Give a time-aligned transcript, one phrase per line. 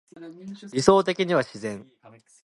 [0.73, 1.85] 理想的には自然